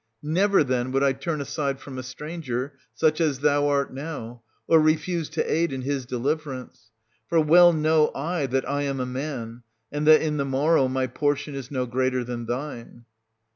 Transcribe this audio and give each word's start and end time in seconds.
Never, 0.23 0.63
then, 0.63 0.91
would 0.93 1.03
I 1.03 1.13
turn 1.13 1.41
aside 1.41 1.79
from 1.79 1.99
a 1.99 2.01
stranger, 2.01 2.73
such 2.95 3.21
as 3.21 3.41
thou 3.41 3.67
art 3.67 3.93
now, 3.93 4.41
or 4.67 4.79
refuse 4.81 5.29
to 5.29 5.43
aid 5.45 5.71
in 5.71 5.83
his 5.83 6.07
deliverance; 6.07 6.89
for 7.27 7.39
well 7.39 7.71
know 7.71 8.09
I 8.15 8.47
that 8.47 8.67
I 8.67 8.81
am 8.81 8.99
a 8.99 9.05
man, 9.05 9.61
and 9.91 10.07
that 10.07 10.23
in 10.23 10.37
the 10.37 10.43
morrow 10.45 10.87
my 10.87 11.05
portion 11.05 11.53
is 11.53 11.69
no 11.69 11.85
greater 11.85 12.23
than 12.23 12.47
thine. 12.47 13.05